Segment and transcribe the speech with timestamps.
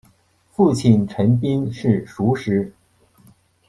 [0.49, 2.73] 父亲陈彬是塾师。